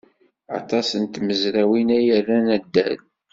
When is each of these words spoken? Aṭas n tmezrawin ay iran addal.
Aṭas 0.59 0.89
n 1.01 1.03
tmezrawin 1.07 1.89
ay 1.97 2.05
iran 2.17 2.47
addal. 2.55 2.99